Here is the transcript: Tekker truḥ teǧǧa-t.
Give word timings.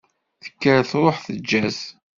Tekker 0.43 0.77
truḥ 0.89 1.17
teǧǧa-t. 1.25 1.79